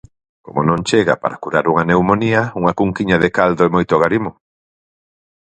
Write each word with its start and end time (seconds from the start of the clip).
Como 0.45 0.61
non 0.69 0.85
chega 0.89 1.19
para 1.23 1.39
curar 1.43 1.65
unha 1.71 1.85
pneumonía 1.87 2.41
unha 2.59 2.75
cunquiña 2.79 3.17
de 3.23 3.29
caldo 3.37 3.61
e 3.65 3.73
moito 3.75 3.93
agarimo. 3.95 4.31